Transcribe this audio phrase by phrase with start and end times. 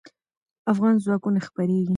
[0.71, 1.89] افغان ځواکونه خپرېږي.